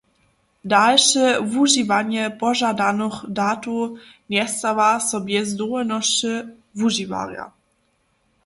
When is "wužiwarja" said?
6.79-7.45